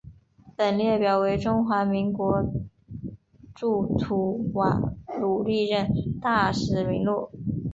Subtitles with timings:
[0.57, 2.43] 本列表为中华民国
[3.53, 4.81] 驻吐瓦
[5.19, 7.29] 鲁历任大使名录。